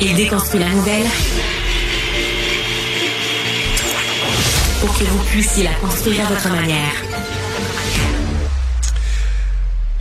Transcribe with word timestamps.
Il 0.00 0.14
déconstruit 0.16 0.60
la 0.60 0.68
nouvelle 0.68 1.06
pour 4.80 4.98
que 4.98 5.04
vous 5.04 5.24
puissiez 5.24 5.64
la 5.64 5.74
construire 5.74 6.26
à 6.26 6.28
votre 6.30 6.48
manière. 6.48 7.31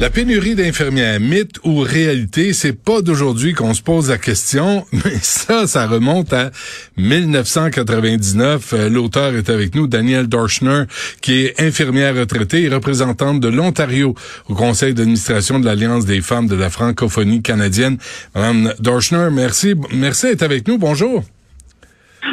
La 0.01 0.09
pénurie 0.09 0.55
d'infirmières, 0.55 1.19
mythe 1.19 1.59
ou 1.63 1.81
réalité, 1.81 2.53
c'est 2.53 2.73
pas 2.73 3.03
d'aujourd'hui 3.03 3.53
qu'on 3.53 3.75
se 3.75 3.83
pose 3.83 4.09
la 4.09 4.17
question, 4.17 4.83
mais 4.91 5.19
ça, 5.21 5.67
ça 5.67 5.85
remonte 5.85 6.33
à 6.33 6.49
1999. 6.97 8.73
Euh, 8.73 8.89
l'auteur 8.89 9.35
est 9.35 9.47
avec 9.51 9.75
nous, 9.75 9.85
Daniel 9.85 10.25
Dorschner, 10.25 10.85
qui 11.21 11.45
est 11.45 11.61
infirmière 11.61 12.15
retraitée 12.15 12.63
et 12.63 12.69
représentante 12.69 13.41
de 13.41 13.47
l'Ontario 13.47 14.15
au 14.49 14.55
conseil 14.55 14.95
d'administration 14.95 15.59
de 15.59 15.65
l'Alliance 15.65 16.07
des 16.07 16.21
femmes 16.21 16.47
de 16.47 16.55
la 16.55 16.71
francophonie 16.71 17.43
canadienne. 17.43 17.99
Madame 18.33 18.73
Dorschner, 18.79 19.27
merci, 19.31 19.75
merci 19.93 20.25
d'être 20.25 20.41
avec 20.41 20.67
nous. 20.67 20.79
Bonjour. 20.79 21.23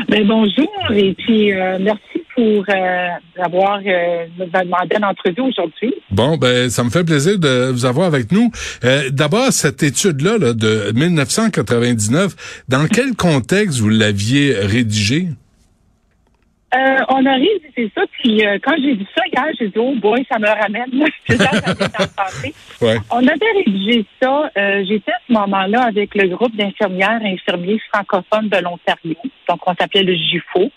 Ben 0.09 0.27
bonjour 0.27 0.73
et 0.95 1.12
puis 1.12 1.52
euh, 1.52 1.77
merci 1.78 2.23
pour 2.38 2.65
euh, 2.69 3.09
avoir 3.42 3.80
euh, 3.84 4.27
demandé 4.38 4.96
une 4.96 5.05
entrevue 5.05 5.41
aujourd'hui. 5.41 5.92
Bon, 6.12 6.37
ben 6.37 6.70
ça 6.70 6.84
me 6.84 6.91
fait 6.91 7.02
plaisir 7.02 7.37
de 7.37 7.73
vous 7.73 7.84
avoir 7.84 8.06
avec 8.06 8.30
nous. 8.30 8.52
Euh, 8.84 9.10
D'abord, 9.10 9.51
cette 9.51 9.83
étude-là 9.83 10.38
là, 10.38 10.52
de 10.52 10.93
1999, 10.95 12.62
dans 12.69 12.87
quel 12.87 13.16
contexte 13.16 13.80
vous 13.80 13.88
l'aviez 13.88 14.55
rédigée? 14.55 15.27
Euh, 16.74 16.98
on 17.09 17.24
a 17.27 17.32
révisé 17.32 17.91
ça, 17.95 18.02
puis 18.12 18.46
euh, 18.46 18.59
quand 18.62 18.74
j'ai 18.77 18.95
vu 18.95 19.07
ça 19.16 19.23
hier, 19.32 19.46
j'ai 19.59 19.68
dit, 19.68 19.79
oh 19.79 19.95
boy, 19.96 20.24
ça 20.30 20.38
me 20.38 20.46
ramène. 20.46 21.09
C'est 21.27 21.38
ça, 21.38 21.51
ça 21.51 21.74
m'est 21.74 22.15
passé. 22.15 22.55
Ouais. 22.82 22.98
On 23.10 23.27
avait 23.27 23.62
rédigé 23.65 24.05
ça. 24.23 24.51
Euh, 24.57 24.84
J'étais 24.87 25.12
à 25.12 25.20
ce 25.27 25.32
moment-là 25.32 25.84
avec 25.84 26.15
le 26.15 26.29
groupe 26.29 26.55
d'infirmières 26.55 27.20
et 27.24 27.32
infirmiers 27.32 27.80
francophones 27.93 28.48
de 28.51 28.59
l'Ontario. 28.59 29.16
Donc, 29.49 29.60
on 29.66 29.74
s'appelait 29.74 30.02
le 30.02 30.15
GIFO. 30.15 30.71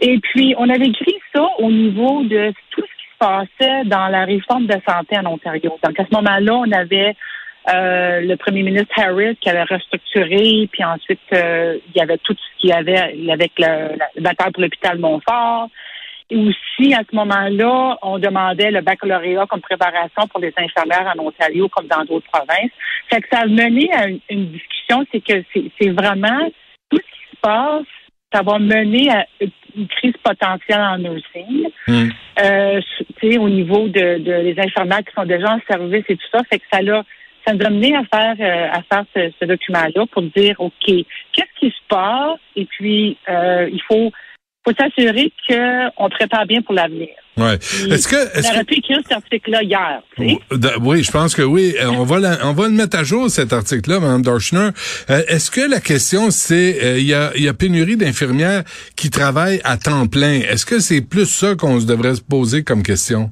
Et 0.00 0.18
puis, 0.18 0.54
on 0.58 0.68
avait 0.68 0.86
écrit 0.86 1.16
ça 1.34 1.46
au 1.58 1.70
niveau 1.70 2.22
de 2.24 2.52
tout 2.70 2.82
ce 2.82 2.86
qui 2.86 3.06
se 3.12 3.18
passait 3.18 3.84
dans 3.84 4.08
la 4.08 4.24
réforme 4.24 4.66
de 4.66 4.76
santé 4.86 5.16
en 5.18 5.26
Ontario. 5.26 5.78
Donc, 5.82 5.98
à 5.98 6.04
ce 6.04 6.14
moment-là, 6.14 6.54
on 6.54 6.72
avait 6.72 7.16
euh, 7.74 8.20
le 8.20 8.36
premier 8.36 8.62
ministre 8.62 8.92
Harris 8.96 9.36
qui 9.40 9.48
avait 9.48 9.64
restructuré, 9.64 10.68
puis 10.70 10.84
ensuite 10.84 11.18
euh, 11.32 11.78
il 11.88 11.98
y 11.98 12.00
avait 12.00 12.18
tout 12.18 12.34
ce 12.34 12.60
qu'il 12.60 12.70
y 12.70 12.72
avait 12.72 12.96
avec 13.28 13.52
le, 13.58 13.96
le 14.14 14.22
bataille 14.22 14.52
pour 14.52 14.62
l'hôpital 14.62 14.98
Montfort. 14.98 15.68
Et 16.30 16.36
aussi, 16.36 16.92
à 16.94 17.02
ce 17.08 17.14
moment-là, 17.14 17.98
on 18.02 18.18
demandait 18.18 18.70
le 18.70 18.82
baccalauréat 18.82 19.46
comme 19.46 19.60
préparation 19.60 20.26
pour 20.28 20.40
les 20.40 20.52
infirmières 20.56 21.12
en 21.16 21.24
Ontario 21.24 21.68
comme 21.68 21.86
dans 21.86 22.04
d'autres 22.04 22.28
provinces. 22.32 22.70
Fait 23.10 23.20
que 23.20 23.28
ça 23.32 23.40
a 23.40 23.46
mené 23.46 23.92
à 23.92 24.08
une, 24.08 24.20
une 24.30 24.46
discussion, 24.46 25.04
c'est 25.12 25.20
que 25.20 25.44
c'est 25.52 25.90
vraiment 25.90 26.48
tout 26.90 26.98
ce 26.98 27.02
qui 27.02 27.36
se 27.36 27.40
passe, 27.40 27.86
ça 28.32 28.42
va 28.42 28.58
mener 28.58 29.10
à 29.10 29.26
une 29.76 29.88
crise 29.88 30.16
potentielle 30.22 30.80
en 30.80 30.98
nursing. 30.98 31.68
Hmm. 31.86 32.08
Euh, 32.42 32.80
tu 33.20 33.32
sais, 33.32 33.38
au 33.38 33.48
niveau 33.48 33.88
de, 33.88 34.18
de 34.18 34.32
les 34.32 34.58
infirmières 34.58 35.04
qui 35.04 35.14
sont 35.14 35.26
déjà 35.26 35.54
en 35.54 35.60
service 35.68 36.04
et 36.08 36.16
tout 36.16 36.28
ça, 36.32 36.42
fait 36.50 36.58
que 36.58 36.64
ça 36.72 36.82
l'a 36.82 37.04
ça 37.46 37.54
nous 37.54 37.64
a 37.64 37.70
mené 37.70 37.94
à 37.94 38.02
faire 38.04 38.34
euh, 38.40 38.68
à 38.72 38.82
faire 38.82 39.04
ce, 39.14 39.30
ce 39.40 39.44
document-là 39.44 40.06
pour 40.10 40.22
dire 40.22 40.56
OK, 40.58 40.72
qu'est-ce 40.84 41.60
qui 41.60 41.68
se 41.68 41.82
passe? 41.88 42.40
Et 42.56 42.64
puis 42.64 43.16
euh, 43.28 43.68
il 43.72 43.80
faut 43.82 44.10
faut 44.66 44.74
s'assurer 44.76 45.32
qu'on 45.48 46.08
prépare 46.10 46.46
bien 46.46 46.60
pour 46.62 46.74
l'avenir. 46.74 47.10
Ouais. 47.36 47.54
Est-ce 47.54 48.08
que, 48.08 48.16
est-ce 48.38 48.50
que- 48.50 48.64
pu 48.64 48.74
écrire 48.76 48.98
cet 49.02 49.12
article-là 49.12 49.62
hier. 49.62 50.02
tu 50.16 50.28
sais. 50.30 50.38
Oui, 50.80 51.02
je 51.02 51.10
pense 51.10 51.34
que 51.34 51.42
oui. 51.42 51.74
Euh, 51.80 51.88
On 51.88 52.04
va, 52.04 52.18
la- 52.18 52.38
on 52.46 52.52
va 52.54 52.64
le 52.68 52.72
mettre 52.74 52.98
à 52.98 53.04
jour, 53.04 53.28
cet 53.28 53.52
article-là, 53.52 54.00
Mme 54.00 54.22
Dorschner. 54.22 54.70
Euh, 55.10 55.22
Est-ce 55.28 55.50
que 55.50 55.60
la 55.68 55.80
question, 55.80 56.30
c'est, 56.30 56.82
euh, 56.82 56.98
il 56.98 57.06
y, 57.06 57.12
a, 57.14 57.32
il 57.36 57.42
y 57.42 57.48
a 57.48 57.52
pénurie 57.54 57.96
d'infirmières 57.96 58.62
qui 58.96 59.10
travaillent 59.10 59.60
à 59.64 59.76
temps 59.76 60.06
plein. 60.06 60.40
Est-ce 60.48 60.64
que 60.64 60.78
c'est 60.80 61.02
plus 61.02 61.26
ça 61.26 61.54
qu'on 61.56 61.78
se 61.78 61.86
devrait 61.86 62.14
se 62.14 62.22
poser 62.22 62.64
comme 62.64 62.82
question? 62.82 63.30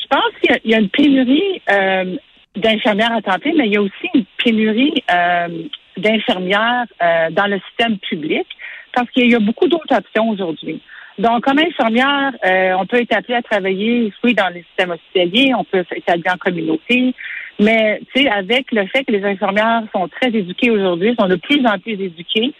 Je 0.00 0.06
pense 0.08 0.32
qu'il 0.40 0.50
y 0.50 0.54
a- 0.54 0.58
il 0.64 0.70
y, 0.70 0.74
a 0.74 0.78
une 0.78 0.88
pénurie 0.90 1.62
euh, 1.70 2.16
d'infirmières 2.56 3.12
à 3.12 3.22
temps 3.22 3.38
plein, 3.40 3.52
mais 3.56 3.66
il 3.66 3.72
y 3.72 3.76
a 3.76 3.82
aussi 3.82 4.06
une 4.14 4.24
pénurie 4.44 4.94
euh, 5.12 5.48
d'infirmières 5.96 6.84
euh, 7.02 7.30
dans 7.30 7.46
le 7.46 7.60
système 7.68 7.98
public 7.98 8.46
parce 8.94 9.10
qu'il 9.10 9.30
y 9.30 9.34
a 9.34 9.38
beaucoup 9.40 9.68
d'autres 9.68 9.94
options 9.94 10.28
aujourd'hui. 10.30 10.80
Donc, 11.20 11.44
comme 11.44 11.58
infirmière, 11.58 12.32
euh, 12.44 12.72
on 12.78 12.86
peut 12.86 13.00
être 13.00 13.14
appelé 13.14 13.34
à 13.34 13.42
travailler, 13.42 14.12
oui, 14.24 14.34
dans 14.34 14.48
le 14.48 14.62
système 14.62 14.90
hospitalier, 14.90 15.52
on 15.54 15.64
peut 15.64 15.84
être 16.06 16.32
en 16.32 16.38
communauté, 16.38 17.14
mais 17.58 18.00
tu 18.14 18.22
sais, 18.22 18.28
avec 18.30 18.72
le 18.72 18.86
fait 18.86 19.04
que 19.04 19.12
les 19.12 19.22
infirmières 19.24 19.82
sont 19.94 20.08
très 20.08 20.28
éduquées 20.28 20.70
aujourd'hui, 20.70 21.14
sont 21.20 21.28
de 21.28 21.36
plus 21.36 21.64
en 21.66 21.78
plus 21.78 21.92
éduquées, 21.92 22.52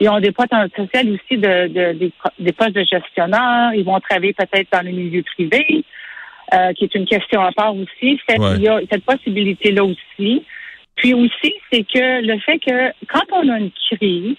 ils 0.00 0.08
ont 0.08 0.18
des 0.18 0.32
potentiels 0.32 1.10
aussi 1.12 1.38
de, 1.38 1.68
de- 1.68 1.92
des, 1.98 2.12
des 2.40 2.52
postes 2.52 2.72
de 2.74 2.84
gestionnaire, 2.84 3.70
ils 3.74 3.84
vont 3.84 4.00
travailler 4.00 4.32
peut-être 4.32 4.68
dans 4.72 4.84
le 4.84 4.90
milieu 4.90 5.22
privé, 5.22 5.84
euh, 6.54 6.72
qui 6.72 6.84
est 6.84 6.94
une 6.96 7.06
question 7.06 7.40
à 7.40 7.52
part 7.52 7.74
aussi. 7.76 8.18
Fait 8.28 8.38
Ouais. 8.40 8.54
qu'il 8.54 8.62
y 8.64 8.68
a 8.68 8.80
cette 8.90 9.04
possibilité-là 9.04 9.84
aussi. 9.84 10.42
Puis 10.96 11.14
aussi, 11.14 11.52
c'est 11.70 11.84
que 11.84 12.26
le 12.26 12.38
fait 12.40 12.58
que 12.58 12.90
quand 13.06 13.22
on 13.32 13.48
a 13.48 13.58
une 13.58 13.70
crise, 13.92 14.36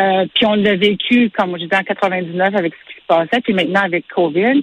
euh, 0.00 0.26
puis 0.34 0.46
on 0.46 0.54
l'a 0.54 0.76
vécu, 0.76 1.30
comme 1.30 1.52
je 1.52 1.64
disais, 1.64 1.76
en 1.76 1.82
99 1.82 2.54
avec 2.54 2.74
ce 2.74 2.94
qui 2.94 3.00
se 3.00 3.06
passait, 3.06 3.40
puis 3.40 3.54
maintenant 3.54 3.82
avec 3.82 4.06
COVID, 4.08 4.62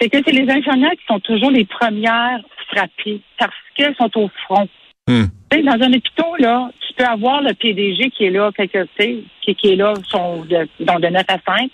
c'est 0.00 0.08
que 0.08 0.18
c'est 0.24 0.32
les 0.32 0.50
infirmières 0.50 0.92
qui 0.92 1.04
sont 1.06 1.20
toujours 1.20 1.50
les 1.50 1.64
premières 1.64 2.40
frappées 2.68 3.20
parce 3.38 3.54
qu'elles 3.74 3.96
sont 3.96 4.10
au 4.16 4.30
front. 4.44 4.68
Hmm. 5.08 5.24
Dans 5.50 5.72
un 5.72 5.92
hôpital, 5.92 6.32
là, 6.38 6.70
tu 6.80 6.94
peux 6.94 7.04
avoir 7.04 7.42
le 7.42 7.52
PDG 7.54 8.10
qui 8.10 8.24
est 8.24 8.30
là, 8.30 8.50
quelque, 8.56 8.86
qui, 8.96 9.54
qui 9.54 9.72
est 9.72 9.76
là, 9.76 9.94
sont 10.08 10.44
de, 10.44 10.68
donc 10.80 11.00
de 11.00 11.08
9 11.08 11.24
à 11.28 11.38
5. 11.46 11.70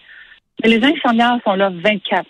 Mais 0.62 0.70
les 0.70 0.82
infirmières 0.84 1.38
sont 1.44 1.54
là 1.54 1.70
24 1.70 2.26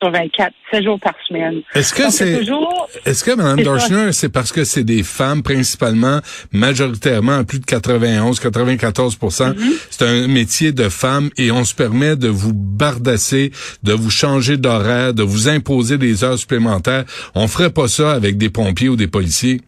sur 0.00 0.10
24, 0.10 0.52
7 0.72 0.84
jours 0.84 1.00
par 1.00 1.14
semaine. 1.26 1.62
Est-ce 1.74 1.92
que 1.92 2.10
c'est, 2.10 2.38
toujours 2.38 2.88
est-ce 3.04 3.24
que 3.24 3.34
Mme. 3.34 3.62
Dorschner, 3.62 4.12
c'est 4.12 4.32
parce 4.32 4.52
que 4.52 4.64
c'est 4.64 4.84
des 4.84 5.02
femmes 5.02 5.42
principalement, 5.42 6.20
majoritairement 6.52 7.38
à 7.38 7.44
plus 7.44 7.60
de 7.60 7.66
91, 7.66 8.40
94 8.40 9.18
Mm-hmm. 9.20 9.86
C'est 9.90 10.04
un 10.04 10.28
métier 10.28 10.72
de 10.72 10.88
femme 10.88 11.30
et 11.36 11.50
on 11.50 11.64
se 11.64 11.74
permet 11.74 12.16
de 12.16 12.28
vous 12.28 12.52
bardasser, 12.54 13.50
de 13.82 13.92
vous 13.92 14.10
changer 14.10 14.56
d'horaire, 14.56 15.14
de 15.14 15.22
vous 15.22 15.48
imposer 15.48 15.98
des 15.98 16.24
heures 16.24 16.38
supplémentaires. 16.38 17.04
On 17.34 17.48
ferait 17.48 17.70
pas 17.70 17.88
ça 17.88 18.12
avec 18.12 18.36
des 18.38 18.50
pompiers 18.50 18.88
ou 18.88 18.96
des 18.96 19.08
policiers? 19.08 19.60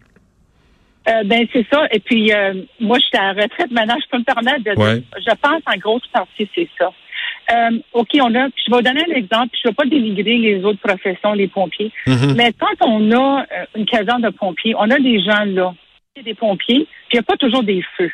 Euh, 1.09 1.25
ben 1.25 1.47
c'est 1.53 1.67
ça. 1.71 1.85
Et 1.91 2.01
puis 2.01 2.33
euh, 2.33 2.55
moi, 2.81 2.99
je 2.99 3.07
suis 3.07 3.19
à 3.19 3.33
la 3.33 3.43
retraite 3.43 3.71
maintenant. 3.73 3.97
Je 4.03 4.09
peux 4.11 4.19
me 4.19 4.25
permettre 4.25 4.65
de. 4.65 4.81
Ouais. 4.81 5.03
Je 5.19 5.35
pense 5.41 5.63
en 5.67 5.77
grosse 5.79 6.07
partie 6.13 6.49
c'est 6.55 6.69
ça. 6.79 6.91
Euh, 7.51 7.79
ok, 7.93 8.09
on 8.21 8.35
a. 8.35 8.49
Puis 8.51 8.65
je 8.67 8.71
vais 8.71 8.77
vous 8.77 8.83
donner 8.83 9.05
un 9.09 9.15
exemple. 9.15 9.49
Puis 9.53 9.61
je 9.65 9.69
ne 9.69 9.73
vais 9.73 9.75
pas 9.75 9.85
dénigrer 9.85 10.39
les 10.39 10.65
autres 10.65 10.81
professions, 10.81 11.33
les 11.33 11.49
pompiers. 11.49 11.93
Mhm. 12.07 12.35
Mais 12.37 12.53
quand 12.53 12.87
on 12.87 13.11
a 13.13 13.41
euh, 13.43 13.65
une 13.77 13.87
caserne 13.87 14.23
de 14.23 14.31
pompiers, 14.31 14.75
on 14.77 14.91
a 14.91 14.99
des 14.99 15.21
gens 15.21 15.45
là, 15.45 15.75
des 16.23 16.35
pompiers. 16.35 16.87
Puis 17.09 17.13
il 17.13 17.17
n'y 17.17 17.21
a 17.21 17.23
pas 17.23 17.37
toujours 17.37 17.63
des 17.63 17.83
feux. 17.97 18.11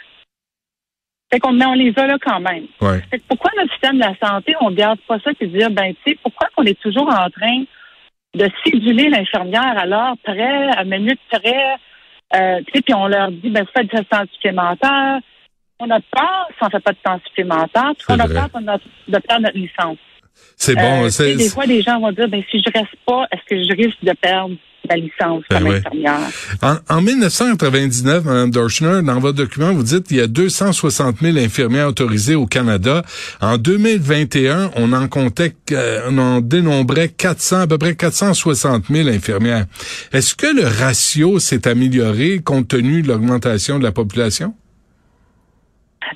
Fait 1.31 1.41
qu'on 1.41 1.53
mais 1.53 1.67
on 1.67 1.75
les 1.75 1.93
a 1.97 2.07
là 2.07 2.17
quand 2.21 2.41
même. 2.41 2.67
Ouais. 2.81 3.03
Fait 3.11 3.19
que 3.19 3.25
pourquoi 3.29 3.51
notre 3.59 3.71
système 3.73 3.97
de 3.97 4.05
la 4.05 4.15
santé, 4.17 4.55
on 4.61 4.71
garde 4.71 4.99
pas 5.07 5.19
ça 5.21 5.31
et 5.39 5.47
dire, 5.47 5.71
ben, 5.71 5.93
tu 5.93 6.13
sais, 6.13 6.19
pourquoi 6.23 6.49
qu'on 6.57 6.65
est 6.65 6.81
toujours 6.81 7.09
en 7.09 7.29
train 7.29 7.65
de 8.35 8.49
séduler 8.65 9.11
l'infirmière 9.11 9.77
à 9.77 9.85
l'heure 9.85 10.15
près, 10.23 10.69
à 10.71 10.85
minute 10.85 11.21
près, 11.31 11.77
euh, 12.35 12.59
tu 12.67 12.73
sais, 12.75 12.83
puis 12.83 12.95
on 12.95 13.09
leur 13.09 13.31
dit, 13.31 13.51
ben, 13.51 13.63
vous 13.63 13.71
faites 13.75 13.95
du 13.95 14.05
temps 14.07 14.25
supplémentaire. 14.33 15.21
On 15.81 15.91
a 15.91 16.01
peur 16.01 16.49
si 16.51 16.65
on 16.65 16.71
fait 16.71 16.81
pas 16.83 16.93
de 16.93 16.99
temps 17.05 17.21
supplémentaire, 17.27 17.93
puis 17.97 18.07
on 18.09 18.19
a 18.19 18.27
peur 18.29 18.49
de, 18.61 18.65
notre- 18.65 18.85
de 19.09 19.19
perdre 19.19 19.43
notre 19.43 19.57
licence. 19.59 19.99
C'est 20.57 20.75
bon. 20.75 21.05
Euh, 21.05 21.09
c'est, 21.11 21.35
des 21.37 21.49
fois, 21.49 21.67
des 21.67 21.83
gens 21.83 22.01
vont 22.01 22.13
dire, 22.13 22.29
ben, 22.29 22.43
si 22.51 22.59
je 22.65 22.73
reste 22.73 22.95
pas, 23.07 23.27
est-ce 23.33 23.43
que 23.49 23.57
je 23.63 23.77
risque 23.77 23.99
de 24.03 24.13
perdre 24.21 24.55
ma 24.89 24.97
licence 24.97 25.43
Ben 25.51 25.59
comme 25.59 25.69
ouais. 25.69 25.77
infirmière? 25.77 26.19
En, 26.63 26.77
en 26.97 27.01
1999, 27.01 28.25
Mme 28.25 28.51
Dorschner, 28.51 29.03
dans 29.05 29.21
votre 29.21 29.37
document, 29.37 29.73
vous 29.73 29.83
dites 29.85 30.07
qu'il 30.09 30.17
y 30.17 30.21
a 30.21 30.27
260 30.27 31.17
000 31.21 31.37
infirmières 31.39 31.89
autorisées 31.89 32.35
au 32.37 32.47
Canada. 32.47 33.03
En 33.41 33.57
2021, 33.59 34.71
on 34.77 34.93
en 34.93 35.07
comptait, 35.09 35.55
euh, 35.73 36.03
on 36.09 36.19
en 36.19 36.41
dénombrait 36.41 37.09
400, 37.09 37.61
à 37.63 37.67
peu 37.69 37.79
près 37.79 37.95
460 37.95 38.85
000 38.91 39.09
infirmières. 39.09 39.67
Est-ce 40.13 40.35
que 40.35 40.47
le 40.47 40.67
ratio 40.67 41.39
s'est 41.39 41.69
amélioré 41.69 42.41
compte 42.45 42.69
tenu 42.69 43.03
de 43.03 43.09
l'augmentation 43.09 43.79
de 43.79 43.85
la 43.85 43.93
population? 43.93 44.55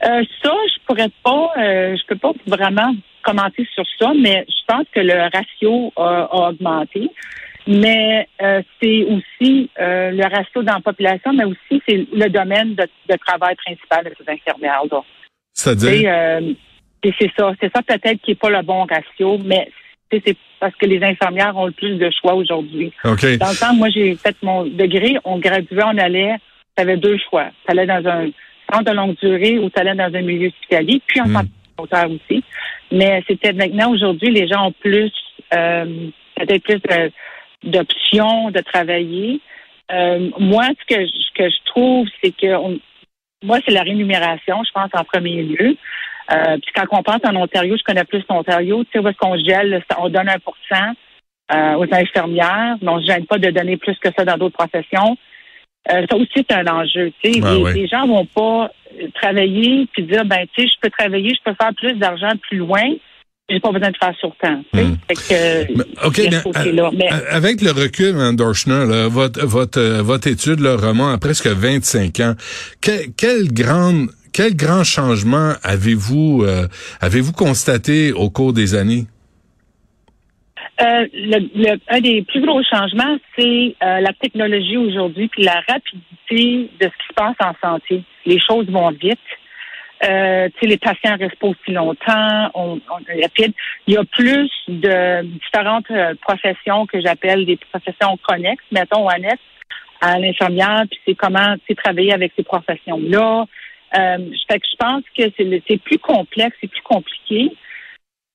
Euh, 0.04 0.22
ça, 0.42 0.52
je 0.74 0.80
pourrais 0.86 1.10
pas, 1.24 1.50
euh, 1.58 1.96
je 1.96 2.06
peux 2.06 2.16
pas 2.16 2.32
vraiment 2.46 2.94
commenter 3.22 3.66
sur 3.74 3.84
ça, 3.98 4.12
mais 4.18 4.44
je 4.48 4.62
pense 4.66 4.86
que 4.92 5.00
le 5.00 5.28
ratio 5.32 5.92
a, 5.96 6.28
a 6.30 6.48
augmenté. 6.50 7.10
Mais 7.66 8.26
euh, 8.42 8.60
c'est 8.82 9.04
aussi 9.04 9.70
euh, 9.78 10.10
le 10.10 10.22
ratio 10.24 10.62
dans 10.64 10.74
la 10.74 10.80
population, 10.80 11.32
mais 11.32 11.44
aussi 11.44 11.80
c'est 11.88 12.06
le 12.12 12.28
domaine 12.28 12.74
de, 12.74 12.82
de 13.08 13.16
travail 13.24 13.54
principal 13.54 14.04
de 14.04 14.12
ces 14.18 14.32
infirmières. 14.32 14.82
là. 14.90 15.00
Tu 15.00 15.62
sais, 15.62 15.70
C'est-à-dire? 15.76 16.10
euh, 16.12 16.52
et 17.04 17.14
c'est 17.20 17.30
ça, 17.38 17.52
c'est 17.60 17.70
ça 17.72 17.82
peut-être 17.82 18.20
qui 18.22 18.32
est 18.32 18.40
pas 18.40 18.50
le 18.50 18.62
bon 18.62 18.84
ratio, 18.84 19.38
mais 19.44 19.70
c'est 20.10 20.22
c'est 20.26 20.36
parce 20.58 20.74
que 20.76 20.86
les 20.86 21.02
infirmières 21.04 21.56
ont 21.56 21.66
le 21.66 21.72
plus 21.72 21.96
de 21.96 22.10
choix 22.20 22.34
aujourd'hui. 22.34 22.92
OK. 23.04 23.22
Dans 23.38 23.50
le 23.50 23.58
temps, 23.58 23.74
moi, 23.74 23.88
j'ai 23.90 24.14
fait 24.16 24.36
mon 24.42 24.64
degré, 24.64 25.16
on 25.24 25.38
graduait, 25.38 25.82
on 25.84 25.98
allait 25.98 26.36
tu 26.76 26.82
avais 26.82 26.96
deux 26.96 27.18
choix. 27.28 27.46
Tu 27.64 27.70
allais 27.70 27.86
dans 27.86 28.06
un 28.08 28.30
de 28.80 28.90
longue 28.90 29.16
durée 29.16 29.58
ou 29.58 29.68
tu 29.68 29.78
allais 29.80 29.94
dans 29.94 30.12
un 30.14 30.22
milieu 30.22 30.48
hospitalier, 30.48 31.02
puis 31.06 31.20
en 31.20 31.26
Mm. 31.28 31.34
santé 31.78 32.14
aussi. 32.14 32.44
Mais 32.90 33.22
c'était 33.28 33.52
maintenant, 33.52 33.90
aujourd'hui, 33.90 34.30
les 34.30 34.48
gens 34.48 34.68
ont 34.68 34.72
plus, 34.72 35.12
euh, 35.54 36.08
peut-être 36.36 36.62
plus 36.62 36.80
d'options 37.64 38.50
de 38.50 38.60
travailler. 38.60 39.40
Euh, 39.92 40.30
moi, 40.38 40.64
ce 40.80 40.94
que, 40.94 41.04
je- 41.06 41.32
que 41.34 41.50
je 41.50 41.64
trouve, 41.66 42.08
c'est 42.22 42.34
que 42.34 42.54
on- 42.54 42.78
moi, 43.44 43.58
c'est 43.64 43.74
la 43.74 43.82
rémunération, 43.82 44.62
je 44.64 44.72
pense, 44.72 44.90
en 44.94 45.04
premier 45.04 45.42
lieu. 45.42 45.76
Euh, 46.32 46.56
puis 46.58 46.72
quand 46.74 46.86
on 46.92 47.02
pense 47.02 47.20
en 47.24 47.36
Ontario, 47.36 47.76
je 47.76 47.82
connais 47.82 48.04
plus 48.04 48.22
l'Ontario, 48.30 48.84
tu 48.84 48.90
sais, 48.92 48.98
où 49.00 49.08
est-ce 49.08 49.16
qu'on 49.18 49.36
gèle, 49.36 49.82
on 49.98 50.08
donne 50.08 50.28
un 50.28 50.38
pour 50.38 50.56
cent 50.70 50.92
euh, 51.52 51.74
aux 51.74 51.92
infirmières, 51.94 52.76
mais 52.80 52.88
on 52.88 52.96
ne 52.96 53.02
se 53.02 53.06
gêne 53.12 53.26
pas 53.26 53.38
de 53.38 53.50
donner 53.50 53.76
plus 53.76 53.98
que 53.98 54.08
ça 54.16 54.24
dans 54.24 54.38
d'autres 54.38 54.56
professions. 54.56 55.18
Euh, 55.90 56.06
ça 56.08 56.16
aussi, 56.16 56.28
c'est 56.48 56.52
un 56.52 56.66
enjeu. 56.66 57.10
Tu 57.22 57.32
sais, 57.32 57.40
Ah 57.42 57.54
les, 57.54 57.62
ouais. 57.62 57.74
les 57.74 57.88
gens 57.88 58.06
vont 58.06 58.24
pas 58.26 58.70
euh, 59.00 59.06
travailler 59.20 59.88
puis 59.92 60.04
dire, 60.04 60.24
ben, 60.24 60.46
tu 60.54 60.62
sais, 60.62 60.68
je 60.68 60.74
peux 60.80 60.90
travailler, 60.90 61.30
je 61.30 61.50
peux 61.50 61.56
faire 61.60 61.72
plus 61.76 61.94
d'argent 61.94 62.30
plus 62.48 62.58
loin, 62.58 62.82
j'ai 63.50 63.58
pas 63.58 63.72
besoin 63.72 63.90
de 63.90 63.96
faire 63.96 64.14
sur 64.20 64.34
temps. 64.36 64.62
tu 64.72 64.78
sais. 64.78 64.84
Hmm. 64.84 64.96
Fait 65.08 65.14
que, 65.14 65.72
Mais, 65.76 65.84
OK, 66.04 66.18
mais. 66.18 66.82
Mais- 66.96 67.12
euh, 67.12 67.16
avec 67.30 67.60
le 67.62 67.72
recul, 67.72 68.14
Mme 68.14 68.36
Dorschner, 68.36 68.86
là, 68.88 69.08
votre, 69.08 69.44
votre, 69.44 69.80
euh, 69.80 70.02
votre 70.02 70.28
étude 70.28 70.60
là, 70.60 70.76
remonte 70.76 71.14
à 71.14 71.18
presque 71.18 71.48
25 71.48 72.20
ans. 72.20 72.34
Quel, 72.80 73.06
quel 73.16 73.52
grand, 73.52 74.06
quel 74.32 74.54
grand 74.54 74.84
changement 74.84 75.54
avez-vous 75.64 76.44
euh, 76.44 76.68
avez-vous 77.00 77.32
constaté 77.32 78.12
au 78.12 78.30
cours 78.30 78.52
des 78.52 78.74
années? 78.76 79.06
Euh, 80.80 81.06
le, 81.12 81.38
le- 81.54 81.80
un 81.88 82.00
des 82.00 82.22
plus 82.22 82.40
gros 82.40 82.62
changements, 82.62 83.16
c'est 83.36 83.74
euh, 83.82 84.00
la 84.00 84.12
technologie 84.14 84.76
aujourd'hui, 84.76 85.28
puis 85.28 85.42
la 85.42 85.62
rapidité 85.68 86.70
de 86.80 86.84
ce 86.86 86.96
qui 86.98 87.08
se 87.08 87.14
passe 87.14 87.36
en 87.40 87.54
santé. 87.60 88.02
Les 88.26 88.40
choses 88.40 88.66
vont 88.68 88.90
vite. 88.90 89.18
Euh, 90.04 90.48
les 90.62 90.78
patients 90.78 91.16
restent 91.16 91.38
pas 91.38 91.46
aussi 91.48 91.70
longtemps. 91.70 92.50
On, 92.54 92.80
on. 92.90 92.98
Il 93.14 93.20
y 93.86 93.96
a 93.96 94.04
plus 94.04 94.50
de 94.68 95.22
différentes 95.22 95.90
euh, 95.90 96.14
professions 96.20 96.86
que 96.86 97.00
j'appelle 97.00 97.46
des 97.46 97.56
professions 97.56 98.16
connexes, 98.28 98.64
mettons, 98.72 99.06
annexes 99.08 99.42
à 100.00 100.18
l'infirmière, 100.18 100.82
puis 100.90 100.98
c'est 101.06 101.14
comment 101.14 101.54
travailler 101.76 102.12
avec 102.12 102.32
ces 102.36 102.42
professions-là. 102.42 103.46
Euh, 103.96 104.18
fait 104.48 104.58
que 104.58 104.66
je 104.72 104.76
pense 104.76 105.02
que 105.16 105.22
c'est 105.68 105.82
plus 105.82 105.98
complexe, 105.98 106.56
c'est 106.60 106.66
plus 106.66 106.82
compliqué. 106.82 107.52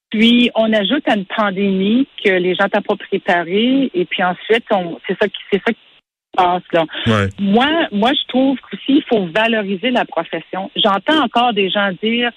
Puis 0.10 0.50
on 0.56 0.72
ajoute 0.72 1.08
à 1.08 1.16
une 1.16 1.26
pandémie 1.26 2.08
que 2.24 2.30
les 2.30 2.56
gens 2.56 2.66
n'étaient 2.66 2.82
pas 2.82 2.96
préparés 2.96 3.92
et 3.94 4.06
puis 4.06 4.24
ensuite 4.24 4.66
on 4.72 5.00
c'est 5.08 5.18
ça 5.20 5.28
qui 5.28 5.38
c'est 5.52 5.62
ça 5.66 5.74
qui 5.74 5.80
se 5.80 6.38
passe 6.38 6.64
là. 6.72 6.86
Ouais. 7.08 7.30
Moi, 7.40 7.68
moi 7.92 8.12
je 8.14 8.28
trouve 8.30 8.58
qu'aussi 8.62 8.98
il 9.00 9.04
faut 9.10 9.26
valoriser 9.28 9.92
la 9.92 10.06
profession. 10.06 10.72
J'entends 10.76 11.24
encore 11.24 11.54
des 11.54 11.70
gens 11.70 11.92
dire 12.02 12.32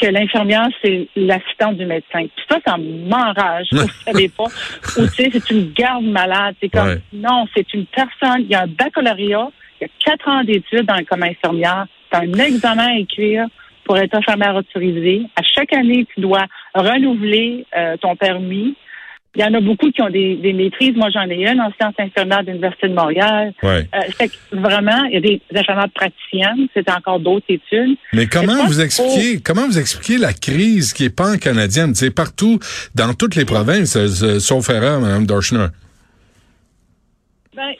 que 0.00 0.06
l'infirmière 0.06 0.68
c'est 0.82 1.08
l'assistante 1.16 1.76
du 1.76 1.86
médecin. 1.86 2.26
Puis 2.34 2.44
ça, 2.48 2.58
ça 2.64 2.76
m'enrage. 2.78 3.66
Vous 3.72 3.88
savez 4.06 4.28
pas. 4.28 4.44
Ou 4.98 5.06
tu 5.08 5.24
sais, 5.24 5.30
c'est 5.32 5.50
une 5.50 5.72
garde 5.72 6.04
malade. 6.04 6.54
C'est 6.60 6.68
comme 6.68 6.86
Ouais. 6.86 7.00
non, 7.12 7.46
c'est 7.54 7.74
une 7.74 7.86
personne. 7.86 8.42
Il 8.42 8.48
y 8.50 8.54
a 8.54 8.62
un 8.62 8.66
baccalauréat, 8.68 9.50
il 9.80 9.82
y 9.82 9.84
a 9.84 9.88
quatre 10.04 10.28
ans 10.28 10.44
d'études 10.44 10.86
dans, 10.86 11.02
comme 11.04 11.24
infirmière. 11.24 11.86
C'est 12.10 12.18
un 12.18 12.32
examen 12.34 12.86
à 12.86 12.98
écrire 12.98 13.46
pour 13.84 13.98
être 13.98 14.14
infirmière 14.14 14.54
autorisée. 14.56 15.22
À 15.36 15.42
chaque 15.42 15.72
année, 15.72 16.06
tu 16.14 16.20
dois 16.20 16.44
renouveler 16.74 17.66
euh, 17.76 17.96
ton 17.96 18.16
permis. 18.16 18.74
Il 19.34 19.40
y 19.40 19.44
en 19.44 19.54
a 19.54 19.60
beaucoup 19.62 19.90
qui 19.90 20.02
ont 20.02 20.10
des, 20.10 20.36
des 20.36 20.52
maîtrises. 20.52 20.94
Moi, 20.94 21.08
j'en 21.10 21.26
ai 21.30 21.50
une 21.50 21.58
en 21.58 21.72
sciences 21.80 21.94
infirmières 21.98 22.42
de 22.42 22.48
l'Université 22.48 22.88
de 22.88 22.94
Montréal. 22.94 23.54
Ouais. 23.62 23.88
Euh, 23.94 24.00
fait 24.18 24.28
que 24.28 24.34
vraiment, 24.52 25.04
il 25.04 25.14
y 25.14 25.16
a 25.16 25.20
des 25.20 25.40
infirmières 25.56 25.88
praticiennes. 25.94 26.68
C'est 26.74 26.90
encore 26.90 27.18
d'autres 27.18 27.46
études. 27.48 27.96
Mais 28.12 28.26
comment 28.26 28.66
vous 28.66 28.82
expliquez 28.82 29.40
comment 29.40 29.66
vous 29.66 29.78
expliquez 29.78 30.18
la 30.18 30.34
crise 30.34 30.92
qui 30.92 31.04
est 31.04 31.16
pan 31.16 31.38
canadienne, 31.38 31.94
c'est 31.94 32.14
partout 32.14 32.58
dans 32.94 33.14
toutes 33.14 33.34
les 33.34 33.46
provinces, 33.46 33.96
euh, 33.96 34.38
sauf 34.38 34.68
erreur, 34.68 35.00
Mme 35.00 35.24
Dorschner. 35.24 35.68
Ben, 37.54 37.72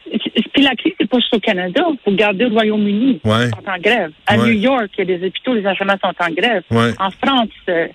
puis 0.52 0.62
la 0.62 0.74
crise, 0.76 0.92
c'est 1.00 1.08
pas 1.08 1.18
juste 1.18 1.34
au 1.34 1.40
Canada. 1.40 1.82
Il 1.90 1.98
faut 2.04 2.12
garder 2.12 2.44
le 2.44 2.50
Royaume-Uni. 2.52 3.20
Ouais. 3.24 3.46
Ils 3.46 3.50
sont 3.50 3.68
en 3.70 3.78
grève. 3.78 4.12
À 4.26 4.36
Ouais. 4.36 4.46
New 4.48 4.60
York, 4.60 4.90
il 4.98 5.08
y 5.08 5.14
a 5.14 5.16
des 5.18 5.26
hôpitaux, 5.26 5.54
les 5.54 5.64
infirmières 5.66 5.98
sont 6.02 6.12
en 6.18 6.30
grève. 6.30 6.62
Ouais. 6.70 6.92
En 6.98 7.10
France. 7.10 7.48
euh, 7.68 7.88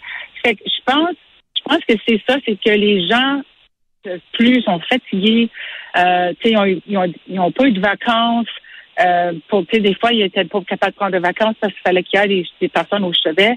fait 0.44 0.56
que 0.56 0.64
je 0.66 0.82
pense, 0.86 1.16
je 1.56 1.62
pense 1.64 1.80
que 1.88 1.94
c'est 2.08 2.22
ça, 2.28 2.38
c'est 2.46 2.60
que 2.60 2.70
les 2.72 3.08
gens 3.08 3.42
euh, 4.08 4.18
plus 4.34 4.62
sont 4.64 4.80
fatigués. 4.90 5.50
Euh, 5.98 6.34
tu 6.40 6.48
sais, 6.50 6.52
ils 6.54 6.58
ont, 6.58 6.66
eu- 6.66 6.82
ils 6.88 6.98
ont, 6.98 7.14
ils 7.28 7.40
ont 7.40 7.52
pas 7.52 7.66
eu 7.68 7.72
de 7.72 7.80
vacances. 7.82 8.48
Euh, 9.06 9.34
pour, 9.48 9.66
tu 9.68 9.76
sais, 9.76 9.82
des 9.82 9.94
fois, 9.94 10.12
ils 10.12 10.24
étaient 10.24 10.46
pas 10.46 10.62
capables 10.62 10.94
de 10.94 10.98
prendre 10.98 11.12
de 11.14 11.20
vacances 11.20 11.56
parce 11.62 11.72
qu'il 11.74 11.82
fallait 11.84 12.02
qu'il 12.04 12.20
y 12.20 12.24
ait 12.24 12.28
des, 12.28 12.46
des 12.62 12.70
personnes 12.70 13.04
au 13.04 13.14
chevet. 13.14 13.56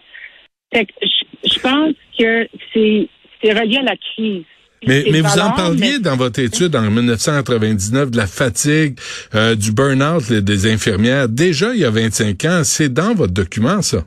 Fait 0.74 0.84
que 0.84 0.92
je, 1.02 1.48
je 1.48 1.58
pense 1.60 1.94
que 2.18 2.48
c'est, 2.74 3.08
c'est 3.42 3.58
relié 3.58 3.78
à 3.78 3.82
la 3.82 3.96
crise. 3.96 4.44
Mais, 4.86 5.04
mais 5.12 5.20
vous 5.20 5.38
en 5.38 5.50
parliez 5.52 5.92
mais- 5.94 5.98
dans 5.98 6.16
votre 6.16 6.40
étude 6.40 6.74
en 6.74 6.82
1999 6.90 8.10
de 8.10 8.16
la 8.16 8.26
fatigue, 8.26 8.98
euh, 9.34 9.54
du 9.54 9.72
burn-out 9.72 10.32
des 10.32 10.72
infirmières. 10.72 11.28
Déjà, 11.28 11.74
il 11.74 11.80
y 11.80 11.84
a 11.84 11.90
25 11.90 12.44
ans, 12.46 12.60
c'est 12.64 12.88
dans 12.92 13.14
votre 13.14 13.32
document, 13.34 13.82
ça. 13.82 14.04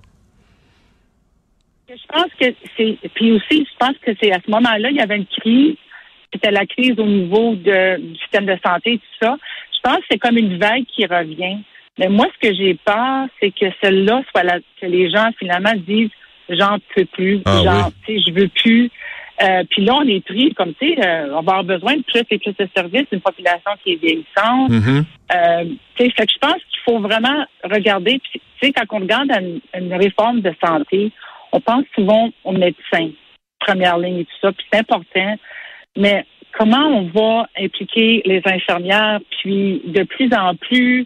Je 1.90 1.94
pense 2.10 2.32
que 2.40 2.46
c'est. 2.78 2.98
Puis 3.14 3.32
aussi, 3.34 3.66
je 3.72 3.78
pense 3.80 3.96
que 4.06 4.12
c'est 4.22 4.32
à 4.32 4.40
ce 4.46 4.50
moment-là, 4.52 4.90
il 4.90 4.98
y 4.98 5.00
avait 5.02 5.18
une 5.18 5.28
crise. 5.28 5.76
C'était 6.34 6.52
la 6.52 6.66
crise 6.66 6.94
au 6.98 7.06
niveau 7.06 7.56
de, 7.56 8.00
du 8.02 8.16
système 8.20 8.46
de 8.48 8.58
santé 8.66 8.94
et 8.94 8.98
tout 8.98 9.16
ça. 9.22 9.38
Je 9.76 9.80
pense 9.84 9.98
que 10.00 10.04
c'est 10.12 10.18
comme 10.18 10.38
une 10.38 10.58
vague 10.58 10.86
qui 10.96 11.06
revient. 11.06 11.58
Mais 12.00 12.10
moi, 12.10 12.26
ce 12.42 12.50
que 12.50 12.56
j'ai 12.56 12.74
peur, 12.84 13.28
c'est 13.40 13.52
que 13.52 13.66
celle-là 13.84 14.24
soit 14.32 14.44
la, 14.44 14.60
que 14.82 14.86
les 14.88 15.12
gens 15.12 15.30
finalement 15.38 15.74
disent 15.88 16.10
j'en 16.50 16.78
peux 16.96 17.06
plus, 17.06 17.42
Ah 17.46 17.62
genre, 17.64 17.88
oui. 17.88 17.94
tu 18.08 18.14
sais, 18.20 18.24
je 18.28 18.34
veux 18.34 18.48
plus. 18.48 18.90
Euh, 19.44 19.64
puis 19.70 19.84
là, 19.84 19.96
on 19.96 20.08
est 20.08 20.24
pris 20.26 20.54
comme 20.54 20.74
tu 20.76 20.94
sais, 20.94 21.06
euh, 21.06 21.28
on 21.32 21.42
va 21.42 21.58
avoir 21.58 21.64
besoin 21.64 21.98
de 21.98 22.04
plus 22.04 22.24
et 22.30 22.38
plus 22.38 22.56
de 22.58 22.68
services, 22.76 23.08
une 23.12 23.22
population 23.22 23.72
qui 23.84 23.94
est 23.94 24.02
vieillissante. 24.02 24.70
Mhm. 24.70 25.06
Euh, 25.36 25.66
tu 25.96 26.04
sais, 26.04 26.12
fait 26.12 26.26
que 26.26 26.34
je 26.34 26.40
pense 26.40 26.56
qu'il 26.56 26.80
faut 26.86 27.00
vraiment 27.00 27.46
regarder. 27.64 28.20
puis, 28.20 28.42
Tu 28.62 28.68
sais, 28.68 28.74
quand 28.74 28.86
on 28.98 29.02
regarde 29.02 29.32
une, 29.32 29.60
une 29.74 29.94
réforme 29.94 30.42
de 30.42 30.54
santé, 30.64 31.12
on 31.52 31.60
pense 31.60 31.84
souvent 31.94 32.30
aux 32.44 32.52
médecins, 32.54 33.10
première 33.60 33.98
ligne 33.98 34.20
et 34.20 34.26
tout 34.26 34.38
ça, 34.42 34.52
puis 34.52 34.66
c'est 34.72 34.80
important. 34.80 35.36
Mais 35.98 36.26
comment 36.58 36.88
on 36.88 37.04
va 37.14 37.48
impliquer 37.58 38.22
les 38.26 38.42
infirmières, 38.46 39.20
puis 39.42 39.82
de 39.86 40.04
plus 40.04 40.34
en 40.34 40.56
plus, 40.56 41.06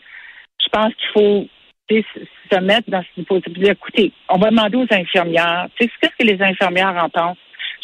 je 0.60 0.70
pense 0.72 0.94
qu'il 0.94 1.10
faut 1.14 1.48
se 1.90 2.60
mettre 2.60 2.90
dans 2.90 3.04
ce 3.16 3.22
possibilité. 3.22 3.72
Écoutez, 3.72 4.12
on 4.30 4.38
va 4.38 4.50
demander 4.50 4.78
aux 4.78 4.94
infirmières, 4.94 5.68
tu 5.76 5.86
sais, 5.86 5.92
qu'est-ce 6.02 6.16
que 6.18 6.32
les 6.32 6.42
infirmières 6.42 6.96
en 6.98 7.10
pensent? 7.10 7.38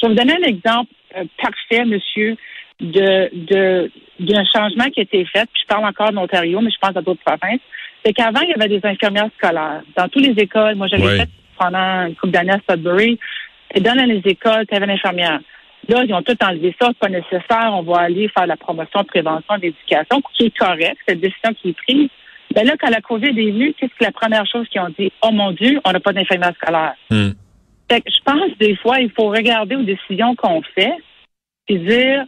Je 0.04 0.08
vais 0.10 0.14
vous 0.14 0.20
donner 0.20 0.34
un 0.34 0.48
exemple 0.50 0.92
euh, 1.18 1.24
parfait, 1.42 1.86
monsieur, 1.86 2.36
de 2.82 3.30
de 3.34 3.92
d'un 4.20 4.44
changement 4.54 4.90
qui 4.90 5.00
a 5.00 5.04
été 5.04 5.24
fait. 5.26 5.46
Puis 5.54 5.62
je 5.64 5.68
parle 5.68 5.86
encore 5.86 6.12
d'Ontario, 6.12 6.60
mais 6.62 6.72
je 6.72 6.78
pense 6.80 6.96
à 6.96 7.02
d'autres 7.02 7.24
provinces. 7.26 7.62
C'est 8.06 8.12
qu'avant, 8.14 8.42
il 8.42 8.50
y 8.50 8.54
avait 8.54 8.68
des 8.68 8.86
infirmières 8.86 9.30
scolaires. 9.38 9.82
Dans 9.96 10.10
toutes 10.10 10.26
les 10.26 10.44
écoles, 10.44 10.76
moi, 10.76 10.88
Ouais. 10.92 11.20
fait 11.20 11.30
pendant 11.58 12.08
une 12.08 12.16
couple 12.16 12.34
d'années 12.34 12.52
à 12.52 12.60
Sudbury. 12.70 13.18
Et 13.74 13.80
dans 13.80 13.94
les 13.94 14.22
écoles, 14.26 14.66
tu 14.68 14.76
avais 14.76 14.86
une 14.86 14.92
infirmière. 14.92 15.40
Là, 15.88 16.04
ils 16.06 16.14
ont 16.14 16.22
tout 16.22 16.36
enlevé 16.44 16.76
ça, 16.80 16.88
c'est 16.90 16.98
pas 17.00 17.10
nécessaire. 17.10 17.72
On 17.74 17.82
va 17.84 18.02
aller 18.02 18.30
faire 18.30 18.46
la 18.46 18.58
promotion 18.58 19.02
de 19.02 19.06
prévention, 19.08 19.58
d'éducation, 19.58 20.22
qui 20.34 20.46
est 20.48 20.58
correcte, 20.58 20.98
cette 21.08 21.22
décision 21.22 21.54
qui 21.62 21.70
est 21.70 21.78
prise. 21.78 22.10
Ben 22.54 22.66
là, 22.66 22.74
quand 22.80 22.90
la 22.90 23.02
COVID 23.02 23.28
est 23.30 23.52
venue, 23.52 23.74
qu'est-ce 23.80 23.94
que 23.98 24.04
la 24.04 24.12
première 24.12 24.46
chose 24.46 24.68
qu'ils 24.70 24.82
ont 24.82 24.94
dit? 25.00 25.12
Oh 25.24 25.32
mon 25.32 25.52
Dieu, 25.52 25.80
on 25.86 25.92
n'a 25.92 26.00
pas 26.00 26.14
d'infirmière 26.14 26.54
scolaire. 26.62 26.94
Hmm. 27.10 27.32
Fait 27.94 28.02
que 28.02 28.10
je 28.10 28.24
pense 28.26 28.58
des 28.60 28.76
fois, 28.78 29.00
il 29.00 29.12
faut 29.12 29.28
regarder 29.30 29.76
aux 29.76 29.84
décisions 29.84 30.36
qu'on 30.36 30.62
fait 30.74 30.94
et 31.68 31.78
dire 31.78 32.24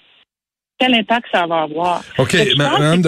quel 0.77 0.93
impact 0.93 1.25
ça 1.31 1.48
va 1.48 1.62
avoir. 1.63 2.03
OK, 2.19 2.36
Madame 2.57 3.01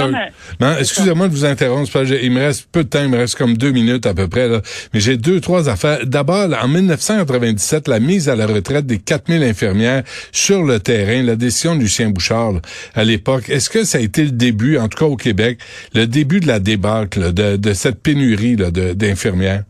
un- 0.62 0.78
Excusez-moi 0.80 1.28
de 1.28 1.34
vous 1.34 1.46
interrompre, 1.46 1.92
parce 1.92 2.10
que 2.10 2.16
j'ai- 2.16 2.26
il 2.26 2.32
me 2.32 2.40
reste 2.40 2.68
peu 2.72 2.84
de 2.84 2.90
temps, 2.90 3.04
il 3.04 3.10
me 3.10 3.18
reste 3.18 3.36
comme 3.36 3.58
deux 3.58 3.72
minutes 3.72 4.06
à 4.08 4.14
peu 4.16 4.28
près, 4.28 4.48
là. 4.48 4.62
mais 4.94 5.00
j'ai 5.02 5.18
deux, 5.18 5.40
trois 5.42 5.70
affaires. 5.70 6.00
D'abord, 6.06 6.48
en 6.60 6.68
1997, 6.68 7.88
la 7.90 8.00
mise 8.00 8.28
à 8.30 8.36
la 8.36 8.48
retraite 8.48 8.88
des 8.88 8.98
4000 8.98 9.44
infirmières 9.44 10.02
sur 10.32 10.64
le 10.64 10.80
terrain, 10.80 11.22
la 11.22 11.36
décision 11.36 11.76
de 11.76 11.82
Lucien 11.82 12.10
Bouchard 12.10 12.54
là, 12.54 12.62
à 12.96 13.04
l'époque, 13.04 13.50
est-ce 13.50 13.70
que 13.70 13.84
ça 13.84 13.98
a 14.00 14.02
été 14.02 14.24
le 14.24 14.32
début, 14.32 14.78
en 14.80 14.88
tout 14.88 14.98
cas 14.98 15.06
au 15.06 15.18
Québec, 15.18 15.60
le 15.94 16.08
début 16.08 16.40
de 16.40 16.48
la 16.48 16.60
débâcle 16.60 17.20
là, 17.20 17.32
de, 17.34 17.58
de 17.58 17.74
cette 17.74 18.02
pénurie 18.02 18.56
d'infirmières? 18.56 19.64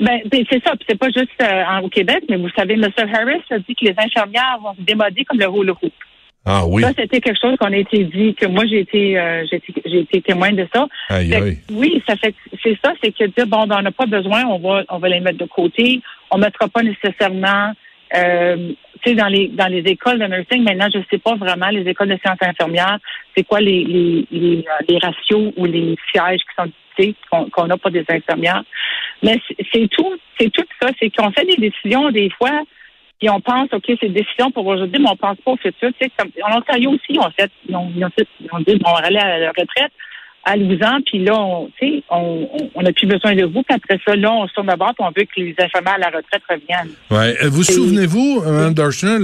Ben, 0.00 0.20
ben, 0.26 0.44
c'est 0.50 0.62
ça. 0.64 0.72
Puis 0.76 0.86
c'est 0.88 0.98
pas 0.98 1.10
juste 1.10 1.30
euh, 1.42 1.80
au 1.82 1.88
Québec, 1.88 2.24
mais 2.28 2.36
vous 2.36 2.48
savez, 2.56 2.74
M. 2.74 2.88
Harris 2.96 3.42
a 3.50 3.58
dit 3.58 3.74
que 3.74 3.84
les 3.84 3.94
infirmières 3.98 4.58
vont 4.62 4.74
se 4.74 4.82
démoder 4.82 5.24
comme 5.24 5.38
le 5.38 5.46
roule 5.46 5.70
roux. 5.70 5.90
Ah 6.46 6.64
oui, 6.66 6.82
Ça, 6.82 6.88
c'était 6.96 7.20
quelque 7.20 7.38
chose 7.38 7.56
qu'on 7.58 7.72
a 7.72 7.76
été 7.76 8.02
dit, 8.04 8.34
que 8.34 8.46
moi, 8.46 8.64
j'ai 8.64 8.80
été, 8.80 9.18
euh, 9.18 9.44
j'ai 9.84 10.00
été, 10.00 10.22
témoin 10.22 10.52
de 10.52 10.66
ça. 10.74 10.86
aïe 11.10 11.28
que, 11.28 11.34
aïe. 11.34 11.58
oui, 11.70 12.02
ça 12.08 12.16
fait, 12.16 12.34
c'est 12.62 12.78
ça, 12.82 12.94
c'est 13.02 13.12
que 13.12 13.24
dire, 13.24 13.46
bon, 13.46 13.66
ben, 13.66 13.76
on 13.78 13.82
n'a 13.82 13.92
pas 13.92 14.06
besoin, 14.06 14.44
on 14.46 14.58
va, 14.58 14.84
on 14.88 14.98
va 14.98 15.08
les 15.10 15.20
mettre 15.20 15.36
de 15.36 15.44
côté. 15.44 16.00
On 16.30 16.38
mettra 16.38 16.66
pas 16.68 16.82
nécessairement 16.82 17.72
Euh, 18.16 18.72
tu 19.02 19.10
sais, 19.10 19.16
dans 19.16 19.28
les 19.28 19.48
dans 19.48 19.66
les 19.66 19.80
écoles 19.80 20.18
de 20.18 20.26
nursing, 20.26 20.62
maintenant, 20.62 20.88
je 20.92 21.00
sais 21.10 21.18
pas 21.18 21.34
vraiment, 21.36 21.68
les 21.68 21.88
écoles 21.88 22.08
de 22.08 22.18
sciences 22.18 22.38
infirmières, 22.40 22.98
c'est 23.36 23.44
quoi 23.44 23.60
les, 23.60 23.84
les, 23.84 24.26
les, 24.30 24.64
les, 24.88 24.98
ratios 24.98 25.52
ou 25.56 25.64
les 25.64 25.96
sièges 26.10 26.40
qui 26.40 26.54
sont 26.56 26.70
qu'on 27.50 27.70
a 27.70 27.78
pas 27.78 27.90
des 27.90 28.04
infirmières. 28.08 28.62
Mais 29.22 29.40
c'est 29.72 29.88
tout, 29.88 30.18
c'est 30.38 30.50
tout 30.50 30.64
ça. 30.80 30.88
C'est 30.98 31.10
qu'on 31.10 31.30
fait 31.30 31.44
des 31.44 31.56
décisions 31.56 32.10
des 32.10 32.30
fois, 32.30 32.62
et 33.22 33.28
on 33.30 33.40
pense, 33.40 33.68
OK, 33.72 33.84
c'est 33.86 34.06
une 34.06 34.12
décision 34.12 34.50
pour 34.50 34.66
aujourd'hui, 34.66 35.00
mais 35.00 35.10
on 35.10 35.16
pense 35.16 35.36
pas 35.38 35.52
au 35.52 35.56
futur. 35.56 35.90
Tu 35.92 35.94
sais, 36.00 36.10
comme, 36.16 36.30
en 36.42 36.58
Ontario 36.58 36.90
aussi, 36.90 37.18
on 37.18 37.30
fait, 37.30 37.50
ils 37.68 37.76
ont 37.76 37.86
dit, 37.86 38.76
bon, 38.76 38.90
on 38.90 38.94
va 38.94 39.06
aller 39.06 39.18
à 39.18 39.38
la 39.38 39.48
retraite 39.48 39.92
à 40.44 40.56
12 40.56 40.82
ans, 40.82 40.98
puis 41.04 41.22
là, 41.22 41.38
on, 41.38 41.68
on, 42.10 42.70
on 42.74 42.84
a 42.84 42.92
plus 42.92 43.06
besoin 43.06 43.34
de 43.34 43.44
vous. 43.44 43.62
Puis 43.62 43.76
après 43.76 44.00
ça, 44.04 44.16
là, 44.16 44.32
on 44.32 44.48
se 44.48 44.54
tourne 44.54 44.68
d'abord, 44.68 44.94
puis 44.94 45.06
on 45.06 45.12
veut 45.16 45.24
que 45.24 45.40
les 45.40 45.54
infirmières 45.58 45.94
à 45.94 45.98
la 45.98 46.06
retraite 46.06 46.42
reviennent. 46.48 46.90
Ouais. 47.10 47.36
Euh, 47.44 47.50
vous 47.50 47.62
souvenez-vous, 47.62 48.42
Mme 48.44 48.74
Darshner, 48.74 49.18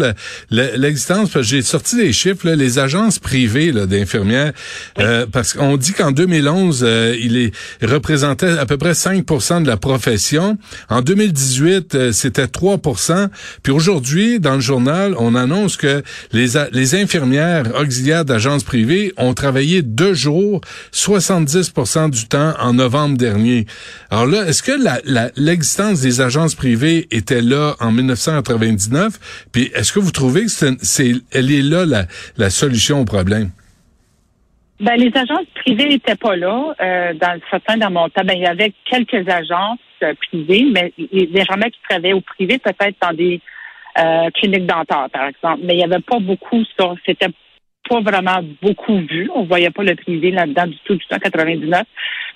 l'existence, 0.50 1.30
parce 1.30 1.46
que 1.46 1.56
j'ai 1.56 1.62
sorti 1.62 1.96
des 1.96 2.12
chiffres, 2.12 2.46
là, 2.46 2.54
les 2.54 2.78
agences 2.78 3.18
privées 3.18 3.72
d'infirmières, 3.72 4.52
euh, 4.98 5.26
parce 5.30 5.54
qu'on 5.54 5.76
dit 5.76 5.94
qu'en 5.94 6.12
2011, 6.12 6.84
euh, 6.86 7.16
il 7.18 7.36
est 7.38 7.52
représentait 7.82 8.58
à 8.58 8.66
peu 8.66 8.76
près 8.76 8.92
5% 8.92 9.62
de 9.62 9.66
la 9.66 9.76
profession. 9.76 10.58
En 10.90 11.00
2018, 11.00 12.12
c'était 12.12 12.46
3% 12.46 13.28
Puis 13.62 13.72
aujourd'hui, 13.72 14.38
dans 14.38 14.54
le 14.54 14.60
journal, 14.60 15.14
on 15.18 15.34
annonce 15.34 15.76
que 15.76 16.02
les, 16.32 16.48
les 16.72 16.94
infirmières 16.94 17.64
auxiliaires 17.80 18.24
d'agences 18.24 18.64
privées 18.64 19.12
ont 19.16 19.34
travaillé 19.34 19.82
deux 19.82 20.14
jours, 20.14 20.60
70% 21.06 22.10
du 22.10 22.26
temps 22.26 22.54
en 22.58 22.74
novembre 22.74 23.16
dernier. 23.16 23.66
Alors 24.10 24.26
là, 24.26 24.42
est-ce 24.48 24.62
que 24.62 24.72
l'existence 25.36 26.00
des 26.00 26.20
agences 26.20 26.56
privées 26.56 27.06
était 27.12 27.42
là 27.42 27.74
en 27.80 27.92
1999? 27.92 29.46
Puis 29.52 29.70
est-ce 29.74 29.92
que 29.92 30.00
vous 30.00 30.10
trouvez 30.10 30.42
que 30.42 30.50
c'est, 30.50 31.12
elle 31.32 31.52
est 31.52 31.62
là 31.62 32.06
la, 32.36 32.50
solution 32.50 33.00
au 33.00 33.04
problème? 33.04 33.50
Ben, 34.80 34.96
les 34.96 35.12
agences 35.14 35.46
privées 35.54 35.88
n'étaient 35.88 36.16
pas 36.16 36.36
là. 36.36 36.74
Euh, 36.80 37.14
dans 37.14 37.40
certains 37.50 37.76
dans 37.76 37.90
mon 37.90 38.08
temps, 38.08 38.24
ben, 38.24 38.34
il 38.34 38.42
y 38.42 38.46
avait 38.46 38.72
quelques 38.84 39.28
agences 39.28 39.78
euh, 40.02 40.12
privées, 40.28 40.66
mais 40.70 40.92
les 40.98 41.44
gens 41.44 41.54
qui 41.54 41.80
travaillaient 41.88 42.12
au 42.12 42.20
privé, 42.20 42.58
peut-être 42.58 42.96
dans 43.00 43.14
des 43.14 43.40
euh, 43.98 44.28
cliniques 44.34 44.66
dentaires, 44.66 45.08
par 45.10 45.28
exemple. 45.28 45.60
Mais 45.62 45.74
il 45.74 45.78
n'y 45.78 45.84
avait 45.84 46.02
pas 46.02 46.18
beaucoup 46.18 46.62
ça. 46.78 46.92
C'était 47.06 47.30
pas 47.88 48.00
vraiment 48.00 48.40
beaucoup 48.62 48.98
vu. 48.98 49.30
On 49.34 49.44
voyait 49.44 49.70
pas 49.70 49.82
le 49.82 49.94
privé 49.94 50.30
là-dedans 50.30 50.66
du 50.66 50.78
tout, 50.84 50.94
du 50.94 51.06
temps 51.06 51.18
99. 51.18 51.82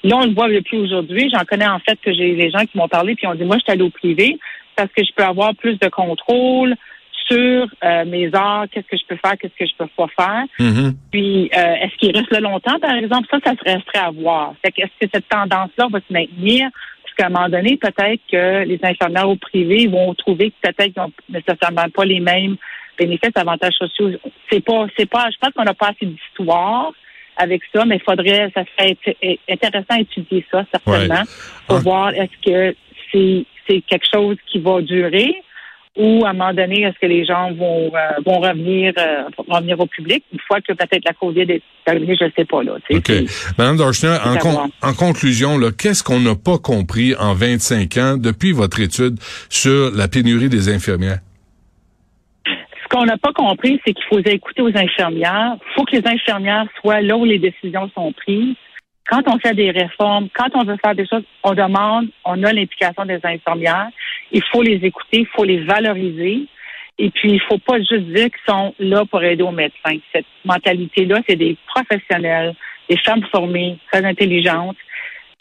Là, 0.03 0.17
on 0.17 0.25
le 0.25 0.35
voit 0.35 0.49
depuis 0.49 0.79
aujourd'hui. 0.79 1.31
J'en 1.33 1.45
connais 1.45 1.69
en 1.69 1.79
fait 1.79 1.99
que 2.03 2.13
j'ai 2.13 2.35
les 2.35 2.51
gens 2.51 2.61
qui 2.61 2.77
m'ont 2.79 2.89
parlé 2.89 3.15
puis 3.15 3.27
ont 3.27 3.35
dit 3.35 3.45
moi, 3.45 3.57
je 3.57 3.63
suis 3.63 3.73
allé 3.73 3.83
au 3.83 3.91
privé 3.91 4.39
parce 4.77 4.91
que 4.93 5.05
je 5.05 5.13
peux 5.15 5.25
avoir 5.25 5.55
plus 5.55 5.79
de 5.79 5.89
contrôle 5.89 6.75
sur 7.31 7.67
euh, 7.85 8.05
mes 8.07 8.27
heures, 8.35 8.65
qu'est-ce 8.71 8.87
que 8.87 8.97
je 8.97 9.07
peux 9.07 9.17
faire, 9.17 9.37
qu'est-ce 9.39 9.55
que 9.57 9.67
je 9.67 9.77
peux 9.77 9.87
pas 9.97 10.09
faire. 10.19 10.45
Mm-hmm. 10.59 10.95
Puis, 11.13 11.51
euh, 11.57 11.75
est-ce 11.83 11.97
qu'il 11.99 12.17
reste 12.17 12.31
là 12.33 12.41
longtemps, 12.41 12.79
par 12.81 12.95
exemple? 12.95 13.29
Ça, 13.31 13.39
ça 13.45 13.53
se 13.53 13.73
resterait 13.73 14.05
à 14.05 14.11
voir. 14.11 14.55
Est-ce 14.65 15.07
que 15.07 15.11
cette 15.13 15.29
tendance-là 15.29 15.89
va 15.93 15.99
se 16.01 16.13
maintenir? 16.13 16.69
Parce 17.05 17.15
qu'à 17.17 17.27
un 17.27 17.31
moment 17.31 17.49
donné, 17.49 17.77
peut-être 17.77 18.21
que 18.31 18.65
les 18.65 18.81
infirmières 18.83 19.29
au 19.29 19.37
privé 19.37 19.87
vont 19.87 20.13
trouver 20.15 20.51
que 20.51 20.71
peut-être 20.71 20.93
qu'ils 20.93 21.03
n'ont 21.03 21.13
nécessairement 21.29 21.89
pas 21.95 22.05
les 22.05 22.21
mêmes 22.21 22.57
bénéfices, 23.01 23.31
avantages 23.35 23.75
sociaux. 23.75 24.11
C'est 24.51 24.65
pas, 24.65 24.87
c'est 24.97 25.09
pas, 25.09 25.29
je 25.31 25.37
pense 25.41 25.53
qu'on 25.55 25.65
n'a 25.65 25.75
pas 25.75 25.89
assez 25.89 26.07
d'histoire 26.07 26.93
avec 27.37 27.63
ça, 27.75 27.85
mais 27.85 27.97
il 27.97 28.03
faudrait, 28.03 28.51
ça 28.55 28.63
serait 28.77 28.97
intéressant 29.49 29.97
d'étudier 29.97 30.45
ça, 30.51 30.65
certainement, 30.71 31.23
pour 31.67 31.79
ah. 31.79 31.81
voir 31.81 32.15
est-ce 32.15 32.51
que 32.51 32.77
c'est, 33.11 33.45
c'est 33.67 33.81
quelque 33.83 34.07
chose 34.13 34.37
qui 34.51 34.59
va 34.59 34.83
durer 34.83 35.35
ou 35.97 36.25
à 36.25 36.31
un 36.31 36.33
moment 36.35 36.55
donné, 36.55 36.83
est-ce 36.83 36.99
que 37.01 37.07
les 37.07 37.25
gens 37.25 37.53
vont 37.53 37.91
euh, 37.95 38.23
vont 38.25 38.39
revenir 38.39 38.93
euh, 38.97 39.25
revenir 39.49 39.79
au 39.81 39.87
public 39.87 40.25
une 40.33 40.39
fois 40.47 40.61
que 40.61 40.73
peut-être 40.73 41.05
la 41.05 41.13
COVID 41.15 41.43
est 41.43 41.63
terminée, 41.85 42.17
je 42.19 42.27
ne 42.27 42.31
sais 42.37 42.45
pas 42.45 42.63
là. 42.63 42.77
OK. 42.91 43.13
Madame 43.59 43.77
Dorchner, 43.77 44.17
en, 44.25 44.71
en 44.83 44.95
conclusion, 44.95 45.59
là, 45.59 45.71
qu'est-ce 45.77 46.05
qu'on 46.05 46.21
n'a 46.21 46.37
pas 46.37 46.59
compris 46.59 47.15
en 47.17 47.35
25 47.35 47.97
ans 47.97 48.17
depuis 48.17 48.53
votre 48.53 48.79
étude 48.81 49.19
sur 49.49 49.91
la 49.91 50.07
pénurie 50.07 50.49
des 50.49 50.69
infirmières? 50.69 51.19
Qu'on 52.91 53.05
n'a 53.05 53.17
pas 53.17 53.33
compris, 53.33 53.81
c'est 53.85 53.93
qu'il 53.93 54.05
faut 54.07 54.19
écouter 54.19 54.63
aux 54.63 54.77
infirmières. 54.77 55.57
Il 55.57 55.75
faut 55.75 55.85
que 55.85 55.97
les 55.97 56.07
infirmières 56.07 56.67
soient 56.81 57.01
là 57.01 57.17
où 57.17 57.25
les 57.25 57.39
décisions 57.39 57.89
sont 57.95 58.13
prises. 58.13 58.57
Quand 59.09 59.23
on 59.29 59.39
fait 59.39 59.55
des 59.55 59.71
réformes, 59.71 60.29
quand 60.35 60.49
on 60.55 60.65
veut 60.65 60.77
faire 60.85 60.97
des 60.97 61.07
choses, 61.07 61.23
on 61.45 61.55
demande, 61.55 62.09
on 62.25 62.43
a 62.43 62.53
l'implication 62.53 63.05
des 63.05 63.21
infirmières. 63.23 63.91
Il 64.33 64.43
faut 64.51 64.63
les 64.63 64.85
écouter, 64.85 65.21
il 65.21 65.27
faut 65.27 65.45
les 65.45 65.65
valoriser. 65.65 66.47
Et 66.99 67.11
puis, 67.11 67.33
il 67.33 67.41
faut 67.41 67.59
pas 67.59 67.79
juste 67.79 68.13
dire 68.13 68.27
qu'ils 68.27 68.47
sont 68.49 68.75
là 68.79 69.05
pour 69.05 69.23
aider 69.23 69.43
aux 69.43 69.53
médecins. 69.53 69.97
Cette 70.13 70.27
mentalité-là, 70.45 71.21
c'est 71.29 71.37
des 71.37 71.57
professionnels, 71.67 72.55
des 72.89 72.99
femmes 72.99 73.25
formées, 73.31 73.79
très 73.91 74.05
intelligentes. 74.05 74.77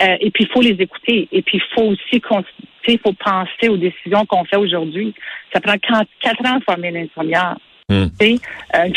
Euh, 0.02 0.16
et 0.20 0.32
puis, 0.32 0.46
il 0.46 0.50
faut 0.52 0.62
les 0.62 0.78
écouter. 0.82 1.28
Et 1.32 1.42
puis, 1.42 1.58
il 1.58 1.74
faut 1.76 1.88
aussi 1.88 2.22
il 2.94 3.00
faut 3.00 3.14
penser 3.14 3.70
aux 3.70 3.78
décisions 3.78 4.26
qu'on 4.26 4.44
fait 4.46 4.58
aujourd'hui. 4.58 5.14
Ça 5.54 5.62
prend 5.62 5.76
quatre 5.78 6.46
ans 6.46 6.58
de 6.58 6.64
former 6.64 6.90
une 6.90 6.98
infirmière. 6.98 7.58
Hmm. 7.90 8.06
Euh, 8.22 8.88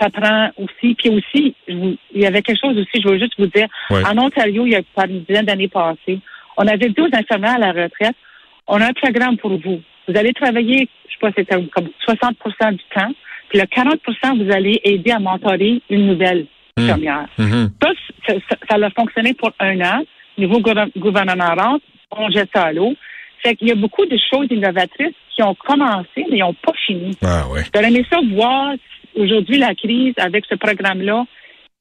ça 0.00 0.10
prend 0.10 0.50
aussi, 0.56 0.94
puis 0.94 1.10
aussi, 1.10 1.54
il 1.66 1.98
y 2.14 2.26
avait 2.26 2.42
quelque 2.42 2.60
chose 2.64 2.78
aussi, 2.78 3.02
je 3.02 3.08
veux 3.08 3.18
juste 3.18 3.34
vous 3.38 3.46
dire, 3.46 3.66
en 3.90 4.16
Ontario, 4.18 4.64
il 4.66 4.72
y 4.72 4.76
a 4.76 4.82
pas 4.94 5.06
une 5.06 5.24
dizaine 5.24 5.46
d'années 5.46 5.66
passées, 5.66 6.20
on 6.56 6.66
avait 6.68 6.90
dit 6.90 7.00
aux 7.00 7.10
infirmières 7.12 7.56
à 7.56 7.58
la 7.58 7.72
retraite, 7.72 8.14
on 8.68 8.80
a 8.80 8.86
un 8.86 8.92
programme 8.92 9.36
pour 9.36 9.50
vous. 9.50 9.82
Vous 10.06 10.16
allez 10.16 10.32
travailler, 10.32 10.88
je 11.08 11.12
sais 11.12 11.18
pas, 11.20 11.32
c'était 11.36 11.60
comme 11.74 11.88
60% 12.06 12.72
du 12.72 12.84
temps, 12.94 13.12
puis 13.48 13.58
le 13.58 13.66
40 13.66 14.00
vous 14.38 14.52
allez 14.52 14.80
aider 14.84 15.10
à 15.10 15.18
mentorer 15.18 15.82
une 15.90 16.06
nouvelle 16.06 16.46
hmm. 16.76 16.82
infirmière. 16.82 17.26
Hmm. 17.38 17.66
Ça, 17.82 18.34
ça, 18.70 18.76
a 18.76 18.90
fonctionné 18.90 19.34
pour 19.34 19.50
un 19.58 19.80
an. 19.80 20.04
Niveau 20.38 20.60
gouvernement 20.60 21.78
on 22.10 22.30
jette 22.30 22.50
ça 22.54 22.64
à 22.64 22.72
l'eau. 22.72 22.94
Fait 23.42 23.54
qu'il 23.54 23.68
y 23.68 23.72
a 23.72 23.74
beaucoup 23.74 24.06
de 24.06 24.16
choses 24.30 24.46
innovatrices 24.50 25.14
qui 25.34 25.42
ont 25.42 25.54
commencé, 25.54 26.24
mais 26.30 26.38
n'ont 26.38 26.54
pas 26.54 26.72
fini. 26.86 27.16
Ah 27.22 27.46
ouais. 27.48 27.62
J'aurais 27.74 27.88
aimé 27.88 28.04
ça 28.10 28.18
voir 28.32 28.74
aujourd'hui 29.14 29.58
la 29.58 29.74
crise 29.74 30.14
avec 30.16 30.44
ce 30.48 30.54
programme-là 30.54 31.24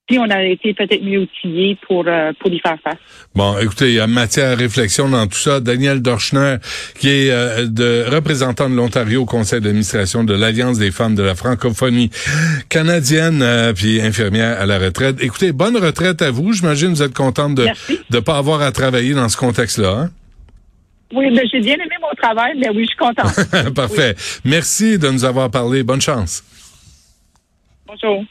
si 0.10 0.20
on 0.20 0.30
a 0.30 0.44
été 0.44 0.74
peut-être 0.74 1.04
mieux 1.04 1.22
outillé 1.22 1.78
pour 1.88 2.04
euh, 2.08 2.32
pour 2.40 2.52
y 2.52 2.60
faire 2.60 2.78
face. 2.84 2.98
Bon, 3.34 3.58
écoutez, 3.58 3.90
il 3.90 3.96
y 3.96 4.00
a 4.00 4.08
matière 4.08 4.52
à 4.52 4.56
réflexion 4.56 5.10
dans 5.10 5.26
tout 5.26 5.38
ça. 5.38 5.60
Daniel 5.60 6.02
Dorschner, 6.02 6.58
qui 7.00 7.10
est 7.10 7.32
euh, 7.32 7.66
de 7.68 8.06
représentant 8.08 8.70
de 8.70 8.76
l'Ontario 8.76 9.24
au 9.24 9.26
conseil 9.26 9.62
d'administration 9.62 10.24
de 10.24 10.34
l'Alliance 10.36 10.78
des 10.78 10.92
femmes 10.92 11.16
de 11.16 11.24
la 11.24 11.34
francophonie 11.34 12.12
canadienne, 12.70 13.42
euh, 13.42 13.74
puis 13.74 14.00
infirmière 14.00 14.62
à 14.62 14.68
la 14.68 14.78
retraite. 14.78 15.18
Écoutez, 15.22 15.52
bonne 15.52 15.78
retraite 15.78 16.22
à 16.22 16.30
vous. 16.30 16.54
J'imagine 16.54 16.90
que 16.90 16.98
vous 16.98 17.04
êtes 17.04 17.16
contente 17.16 17.56
de 17.56 17.68
ne 18.12 18.20
pas 18.20 18.38
avoir 18.38 18.62
à 18.62 18.72
travailler 18.72 19.16
dans 19.16 19.30
ce 19.30 19.38
contexte-là. 19.38 19.90
Hein? 19.90 20.10
Oui, 21.14 21.32
mais 21.32 21.44
j'ai 21.52 21.62
bien 21.62 21.76
aimé 21.76 21.96
mon 22.02 22.14
travail, 22.22 22.54
mais 22.60 22.70
oui, 22.70 22.84
je 22.84 22.90
suis 22.90 22.98
contente. 22.98 23.74
Parfait. 23.76 24.16
Merci 24.44 25.00
de 25.00 25.08
nous 25.10 25.26
avoir 25.26 25.50
parlé. 25.50 25.82
Bonne 25.84 26.02
chance. 26.02 26.44
Bonjour. 27.88 28.24